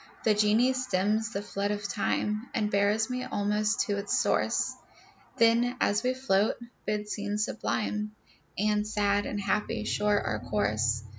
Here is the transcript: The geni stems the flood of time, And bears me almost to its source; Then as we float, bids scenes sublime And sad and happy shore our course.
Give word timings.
The 0.23 0.33
geni 0.33 0.73
stems 0.73 1.29
the 1.31 1.43
flood 1.43 1.69
of 1.69 1.87
time, 1.87 2.49
And 2.55 2.71
bears 2.71 3.11
me 3.11 3.23
almost 3.23 3.81
to 3.81 3.97
its 3.97 4.17
source; 4.17 4.73
Then 5.37 5.75
as 5.79 6.01
we 6.01 6.15
float, 6.15 6.55
bids 6.87 7.11
scenes 7.11 7.45
sublime 7.45 8.15
And 8.57 8.87
sad 8.87 9.27
and 9.27 9.39
happy 9.39 9.83
shore 9.83 10.19
our 10.19 10.39
course. 10.39 11.03